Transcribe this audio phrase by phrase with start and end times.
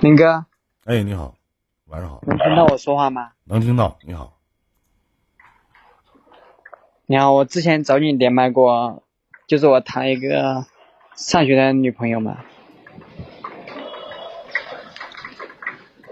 [0.00, 0.46] 林哥，
[0.84, 1.34] 哎，你好，
[1.86, 3.32] 晚上好，能听到我说话吗？
[3.44, 3.98] 能听到。
[4.02, 4.38] 你好，
[7.06, 9.02] 你好，我之前找你连麦过，
[9.48, 10.66] 就是我谈了一个
[11.16, 12.38] 上学的女朋友嘛。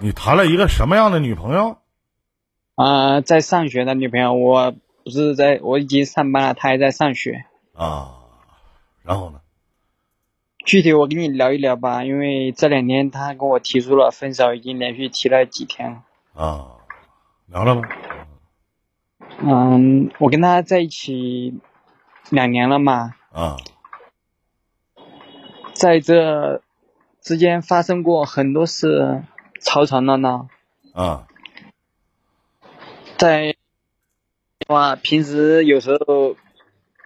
[0.00, 1.78] 你谈了一个什么样的女朋友？
[2.76, 4.72] 啊、在上学的女朋友，我
[5.02, 7.46] 不是在，我已经上班了，她还在上学。
[7.74, 8.14] 啊，
[9.02, 9.40] 然后呢？
[10.64, 16.02] 具体我跟你聊一聊吧，因为这两天他跟我提出了分手，已经连续提了几天了。
[16.34, 16.76] 啊，
[17.46, 17.82] 聊了吗。
[19.38, 21.54] 嗯，我跟他在一起
[22.30, 23.56] 两年了嘛，啊，
[25.74, 26.62] 在这
[27.20, 29.24] 之间发生过很多事，
[29.60, 30.48] 吵吵闹闹。
[30.94, 31.26] 啊，
[33.18, 33.56] 在
[34.68, 36.36] 哇，平时有时候，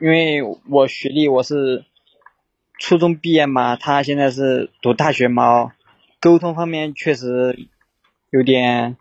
[0.00, 1.84] 因为我学历我是
[2.78, 5.72] 初中毕业嘛，他现在是读大学嘛，
[6.20, 7.68] 沟通方面确实
[8.30, 8.96] 有点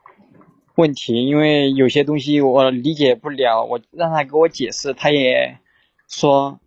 [0.76, 5.58] 问题，因为有些东西我理解不了，我让他给我解释，他也
[6.08, 6.60] 说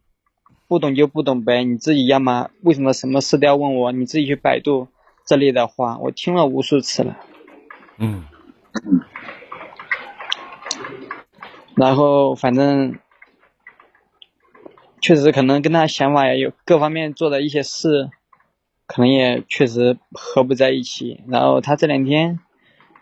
[0.67, 4.89] 不懂就不懂呗，你自己要么为什么什么事都要问我，你自己去百度
[5.27, 7.17] 这类的话，我听了无数次了。
[7.97, 8.25] 嗯，
[11.75, 12.98] 然后反正
[15.01, 18.11] 确实可能跟他想法也有各方面做的一些事，
[18.87, 21.23] 可能也确实合不在一起。
[21.29, 22.41] 然后他这两天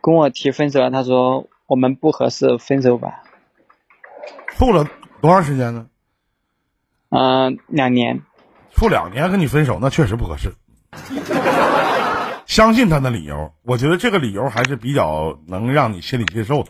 [0.01, 3.23] 跟我提分手了，他说我们不合适，分手吧。
[4.49, 4.89] 处了
[5.21, 5.87] 多长时间呢？
[7.11, 8.23] 嗯、两年。
[8.73, 10.53] 处两年跟你分手，那确实不合适。
[12.47, 16.69] 相信他的理由，我觉得这个理由还是比较能让你心里接受的。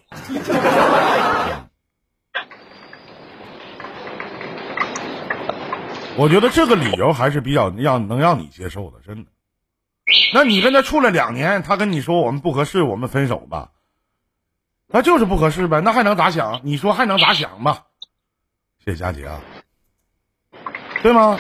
[6.19, 9.31] 我觉得这个理由还是比较让能让你接受的，真的。
[10.33, 13.73] 那你跟他处了两年，他跟你说我们不合适，我们分手吧，
[14.86, 16.61] 那就是不合适呗，那还能咋想？
[16.64, 17.84] 你说还能咋想吧？
[18.85, 19.41] 谢谢佳姐啊，
[21.02, 21.39] 对吗？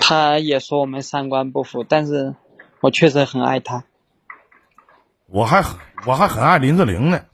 [0.00, 2.34] 他也说我们三观不符，但是
[2.80, 3.84] 我确实很爱他。
[5.26, 7.24] 我还很我还很爱林志玲呢。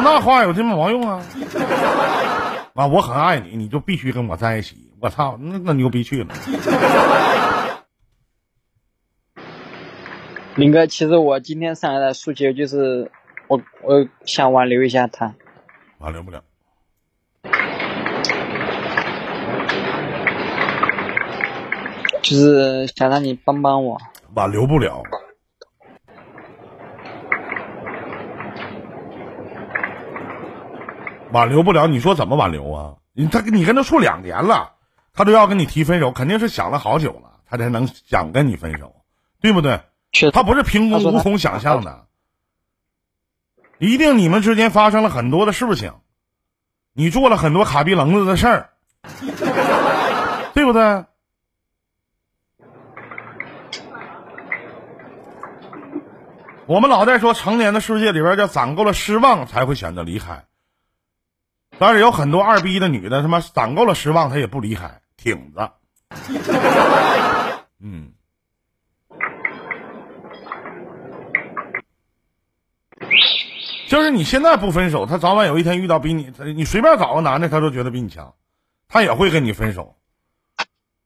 [0.00, 1.22] 那话有这么毛用啊？
[2.74, 4.90] 啊，我很爱你，你就必须跟我在一起。
[5.00, 6.34] 我操，那那牛逼去了。
[10.56, 13.10] 林哥，其实我今天上来的诉求就是，
[13.48, 15.34] 我我想挽留一下他。
[15.98, 16.42] 挽留不了。
[22.22, 24.00] 就是想让你帮帮我。
[24.34, 25.02] 挽留不了。
[31.32, 32.94] 挽留不了，你说怎么挽留啊？
[33.14, 34.72] 你他你跟他处两年了，
[35.12, 38.94] 他都要跟你提分手，肯定是想了好久了，他才能想跟你分手，
[39.40, 39.80] 对不对？
[40.12, 42.04] 确他不是凭空无从想象的，
[43.78, 45.94] 一定你们之间发生了很多的事情，
[46.92, 48.70] 你做了很多卡逼棱子的事儿，
[50.52, 51.04] 对不对？
[56.66, 60.44] 我们老在说成年的世界里边，叫攒够了失望才会选择离开。
[61.78, 65.72] 但是有很多二逼的女的，他妈攒够了失望，她也不离开，挺着。
[67.80, 68.12] 嗯，
[73.88, 78.34] 就是你现在不分手，他早晚有一天遇到比你，你随便找个男的，他都觉得比你强，
[78.86, 79.96] 他也会跟你分手，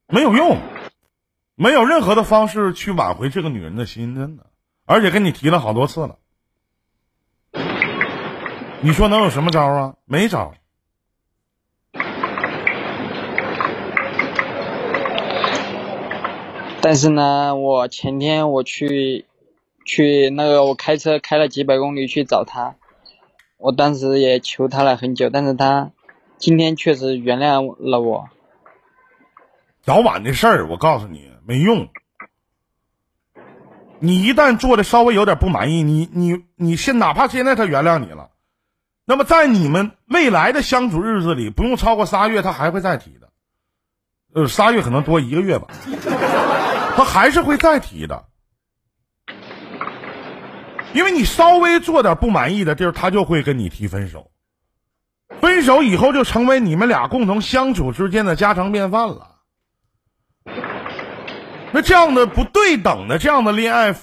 [0.09, 0.59] 没有用，
[1.55, 4.47] 没有任何的方式去挽回这个女人的心，真的。
[4.85, 6.19] 而且跟你提了好多次了，
[8.83, 9.95] 你说能有什么招啊？
[10.05, 10.53] 没招。
[16.83, 19.27] 但是呢，我前天我去
[19.85, 22.77] 去那个我开车开了几百公里去找他，
[23.57, 25.91] 我当时也求他了很久，但是他
[26.37, 28.29] 今天确实原谅了我。
[29.83, 31.89] 早晚的事儿，我告诉你没用。
[33.99, 38.31] 你一旦做的稍微有点不满意，你你你现哪怕现在他原谅你了，
[39.09, 43.29] 那么在你们未来的相处日子里，不用超过仨月，他还会再提的。
[44.35, 45.69] 呃，仨月可能多一个月吧，
[46.97, 48.27] 他还是会再提的。
[50.93, 54.33] 因为你稍微做点不满意的地儿，他就会跟你提分手。
[55.41, 59.37] 分手以后就成为你们俩共同相处之间的家常便饭了。
[61.73, 63.95] 那这样的不对等的这样的恋爱，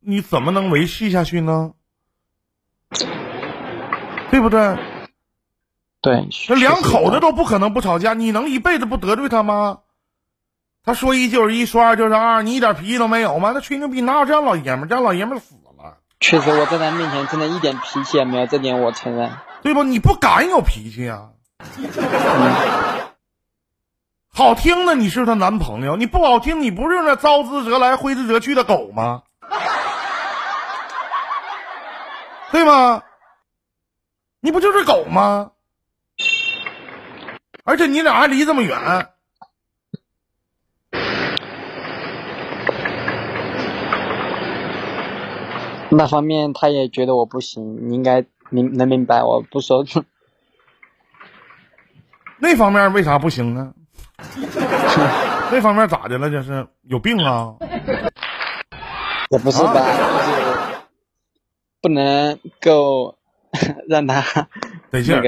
[0.00, 1.72] 你怎么能维系下去呢？
[4.32, 4.78] 对不对？
[6.00, 9.80] 对，那两口子都不可能不吵架，你能一辈子不得罪他吗？
[10.84, 13.52] 他说一就是一，说二就是二，你一点脾气都没有吗？
[13.54, 14.86] 那吹牛逼哪有这样老爷们儿？
[14.88, 19.30] 这样老爷们儿死了，确实我在他面前真的一点脾气也没有，这点我承认。
[19.60, 19.84] 对不？
[19.84, 21.28] 你不敢有脾气啊！
[24.32, 29.24] 好听的你是她男朋友，你不好听，你不是那招之则来挥之则去的狗吗？
[32.50, 33.02] 对吗？
[34.44, 35.52] 你不就是狗吗？
[37.62, 38.76] 而且你俩还离这么远，
[45.90, 49.84] 那方面他也觉得我不行，你应该明能明白，我不说。
[52.40, 53.72] 那方面为啥不行呢？
[55.52, 56.28] 那方面咋的了？
[56.28, 57.54] 这是有病啊？
[59.30, 60.42] 也不是吧，就是
[61.80, 63.16] 不能够
[63.88, 64.22] 让他
[64.90, 65.22] 得劲儿。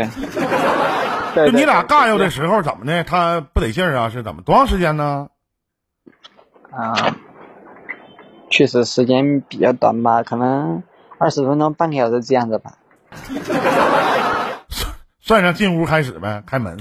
[1.34, 3.02] 就 你俩对尬悠的时候怎么的？
[3.04, 4.08] 他不得劲儿啊？
[4.10, 4.42] 是怎么？
[4.42, 5.28] 多长时间呢？
[6.70, 6.94] 啊，
[8.50, 10.82] 确实时间比较短吧，可能
[11.18, 12.72] 二十分钟、半个小时这样子吧。
[15.20, 16.78] 算上进屋开始呗，开门。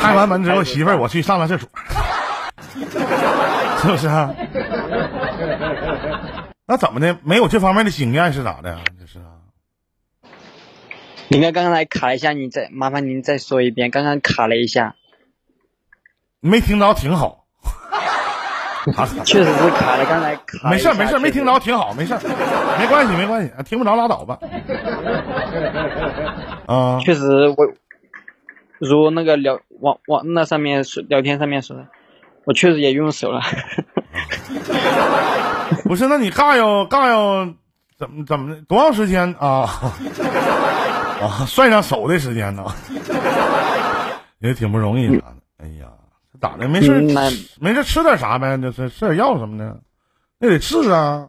[0.00, 1.68] 开完门之后，媳妇儿，我去上个厕所，
[3.78, 4.30] 是不是啊？
[6.72, 7.18] 那怎么的？
[7.22, 8.78] 没有这方面的经验是咋的呀？
[8.98, 9.44] 这是啊，
[11.28, 14.94] 林哥刚才卡了一下，你再麻烦您再说一遍，刚刚卡了一下，
[16.40, 17.44] 没听着，挺好。
[18.96, 22.14] 啊 确实是卡了，刚才卡了没事没事，没听着，挺好，没事，
[22.78, 24.38] 没关系没关系，听不着拉倒吧。
[26.64, 27.56] 啊，确实我，
[28.78, 31.86] 如那个聊网网那上面聊天上面说的，
[32.44, 33.42] 我确实也用手了。
[35.84, 37.54] 不是，那你尬要尬要
[37.98, 38.62] 怎么怎么的？
[38.62, 39.68] 多长时间啊？
[41.22, 42.64] 啊，算上手的时间呢，
[44.40, 45.22] 也挺不容易的。
[45.58, 45.86] 哎呀，
[46.40, 46.66] 咋的？
[46.68, 47.00] 没事
[47.60, 48.58] 没事吃点啥呗？
[48.58, 49.80] 就是吃点药什么的，
[50.38, 51.28] 那得治啊。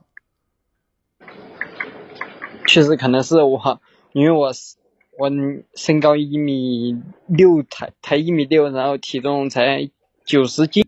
[2.66, 3.82] 确实可能是我，
[4.14, 4.78] 因为我是
[5.20, 5.30] 我
[5.76, 9.92] 身高一米六，才才一米六，然后体重才
[10.26, 10.88] 九十斤，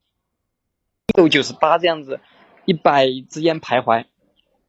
[1.16, 2.20] 六九十八这样子，
[2.66, 4.06] 一百之间徘徊。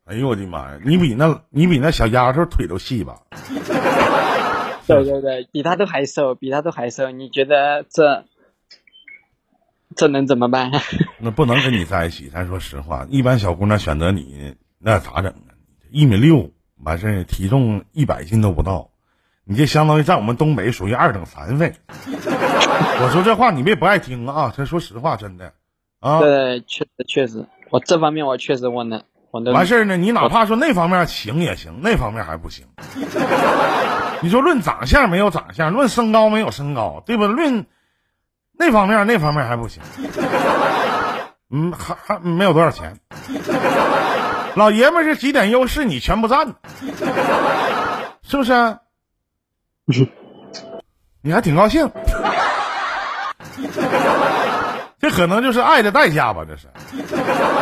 [0.04, 0.78] 哎呦我的妈呀！
[0.84, 3.22] 你比那，你比那小丫头腿都细吧？
[4.86, 8.24] 对对对，比她都还瘦，比她都还瘦，你觉得这
[9.96, 10.70] 这能怎么办？
[11.18, 12.28] 那不能跟你在一起。
[12.28, 15.50] 咱说实话，一般小姑娘选择你，那咋整啊？
[15.90, 16.52] 一米六，
[16.84, 18.90] 完事儿体重一百斤都不到，
[19.42, 21.72] 你这相当于在我们东北属于二等残废。
[22.06, 25.52] 我说这话你们也不爱听啊，咱说实话，真的
[25.98, 26.20] 啊。
[26.20, 29.52] 对，确实确实，我这方面我确实我能，我能。
[29.52, 32.66] 完事儿呢，你哪怕说那方面行也行，那方面还不行。
[34.22, 37.26] 你说论长相没有长相，论身高没有身高，对吧？
[37.26, 37.66] 论
[38.58, 39.82] 那方面那方面还不行。
[41.50, 42.98] 嗯，还还没有多少钱。
[44.54, 46.54] 老爷们儿是几点优势你全不占，
[48.22, 48.76] 是不是？
[51.20, 51.90] 你还挺高兴，
[55.08, 56.44] 这可能就是爱的代价吧？
[56.44, 56.66] 这是。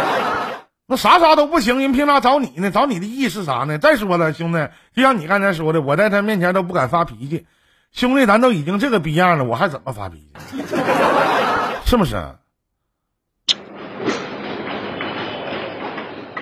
[0.89, 2.71] 那啥啥都不行，人凭啥找你呢？
[2.71, 3.77] 找你的意义是啥呢？
[3.77, 7.47] 再说了，兄弟，就像你刚才说的，我在他面前都不敢发脾气。
[7.93, 10.65] 兄弟，咱都已经这个逼样了，我还怎么发脾气？
[11.85, 12.17] 是不是？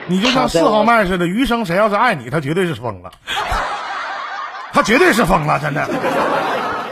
[0.06, 3.11] 你就像四号麦似的，余生谁要是爱你，他绝对是疯了，
[4.73, 5.88] 他绝对是疯了，真的，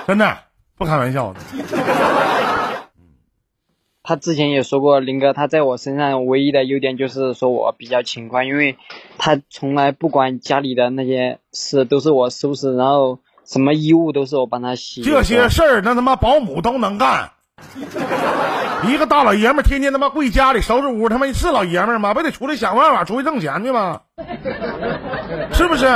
[0.08, 0.36] 真的
[0.76, 1.38] 不开玩笑的。
[4.10, 8.76] 他之前也说过，林哥他在我身上唯一的优点就是说我比较勤快，因为
[9.18, 15.00] 他从来不管家里的那些事都是我收拾，然后什么衣物都是我帮他洗。
[15.02, 17.30] 这些事儿，那他妈保姆都能干。
[18.88, 22.12] 一个大老爷们儿天天他妈跪家里收拾屋，他妈是老爷们儿吗？
[22.12, 24.00] 不得出来想办法，出去挣钱去吗？
[25.52, 25.86] 是不是？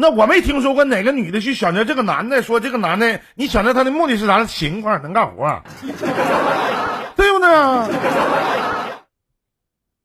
[0.00, 4.44] 那我没听说过哪个女的去选择这个男的，说这个男的你选择他的目的是啥？
[4.44, 5.60] 勤快，能干活，
[7.18, 7.48] 对不对？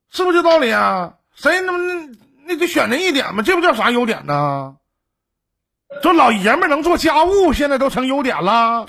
[0.09, 1.13] 是不是这道理啊？
[1.35, 1.93] 谁他妈那
[2.47, 4.75] 那就选人一点嘛，这不叫啥优点呢？
[6.01, 8.85] 这老爷们能做家务，现在都成优点了。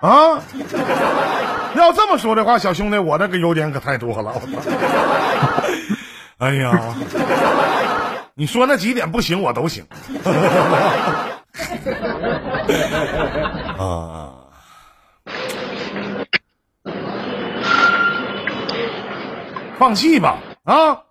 [0.00, 0.40] 啊！
[1.74, 4.34] 要这么说的话，小兄弟，我这个优点可太多了。
[6.38, 6.94] 哎呀，
[8.34, 9.86] 你说那几点不行，我都行。
[13.78, 14.29] 啊！
[19.80, 21.04] 放弃吧，啊！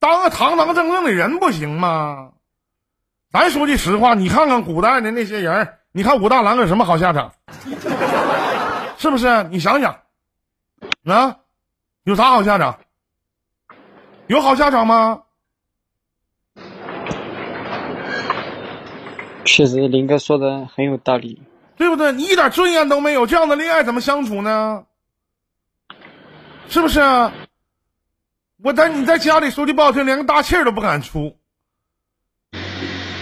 [0.00, 2.32] 当个堂堂正正的人不行吗？
[3.30, 7.32] 咱说句实话，你看看古代的那些人你看武大郎有什么好下场？
[8.98, 9.44] 是不是？
[9.44, 10.00] 你想想，
[11.04, 11.36] 啊，
[12.02, 12.80] 有啥好下场？
[14.26, 15.22] 有好下场吗？
[19.44, 21.40] 确实，林哥说的很有道理。
[21.76, 22.10] 对不对？
[22.10, 24.84] 你一点尊严都没有，这样的恋爱怎么相处呢？
[26.68, 27.00] 是不是？
[28.64, 31.36] 我在你在家里说句不好听，连个大气儿都不敢出。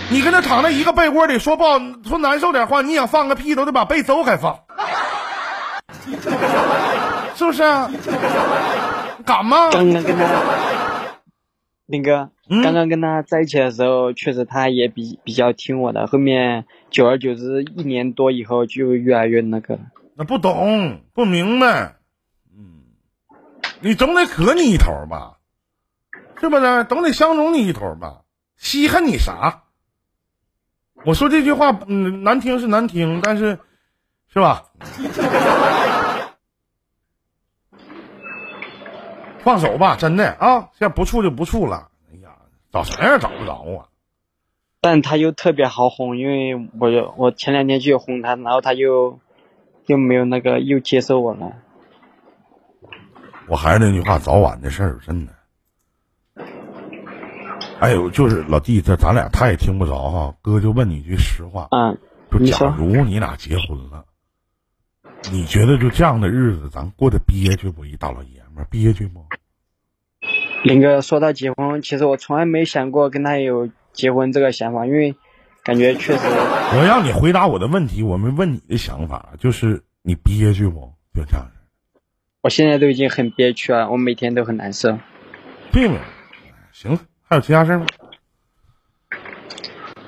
[0.08, 4.60] 你跟他躺在一个被窝里说不好说难受点话，你想放个屁都得把被走开放，
[7.34, 7.64] 是不是？
[7.64, 7.90] 啊
[9.26, 9.68] 敢吗？
[9.72, 10.24] 刚刚跟他，
[11.86, 16.06] 林哥，嗯刚刚跟他在一起的时候，确实他也比比较听我的。
[16.06, 19.80] 后面久而久之，一年多以后就越来越那个了。
[20.16, 21.94] 那不懂不明白，嗯，
[23.82, 25.38] 你总得可你一头吧，
[26.40, 26.84] 是不是？
[26.84, 28.22] 总得相中你一头吧，
[28.56, 29.64] 稀罕你啥？
[31.04, 33.58] 我说这句话，嗯，难听是难听，但是，
[34.32, 34.66] 是吧？
[39.40, 40.70] 放手吧，真的啊！
[40.78, 41.88] 现在不处就不处了。
[42.12, 42.36] 哎呀，
[42.70, 43.88] 找啥样找不着啊？
[44.80, 49.18] 但他又特别好哄，因为我有我前两天去哄他，然后他又
[49.86, 51.56] 又没有那个又接受我了。
[53.48, 55.32] 我还是那句话，早晚的事儿，真的。
[57.80, 60.34] 哎呦，就是老弟，这咱俩他也听不着哈。
[60.40, 61.98] 哥就问你一句实话，嗯，
[62.30, 64.04] 就假如你俩结婚了，
[65.32, 67.84] 你觉得就这样的日子，咱过得憋屈不？
[67.84, 69.24] 一大老爷们儿憋屈不？
[70.62, 75.16] 林哥说到结婚，其实我从来没想过跟他有结婚这个想法，因为
[75.64, 80.92] 感觉确实我让你回答我的问题，我没问你的想法，就是你憋屈不？
[81.14, 81.50] 就这样，
[82.42, 84.98] 我现在都已经很憋屈了，我每天都很难受。
[85.72, 86.00] 病了，
[86.72, 87.86] 行了，还有其他事儿吗？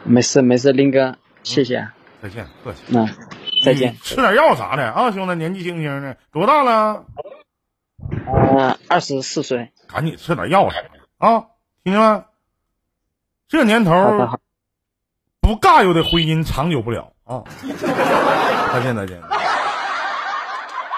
[0.02, 2.82] 没事没事，林哥，谢谢啊，再见，客气。
[2.88, 3.06] 那
[3.64, 3.96] 再见。
[4.02, 7.06] 吃点药啥的啊，兄弟，年纪轻轻的，多大了？
[8.00, 9.72] 嗯，二十四岁。
[9.86, 11.46] 赶紧吃点药啥的啊，
[11.84, 12.24] 听见没？
[13.46, 13.92] 这年头
[15.40, 17.44] 不尬有的婚姻长久不了啊！
[18.72, 19.22] 再见再见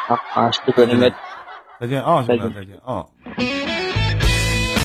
[0.06, 1.12] 好好，谢谢林哥。
[1.78, 3.06] 再见啊，兄弟再见再见啊！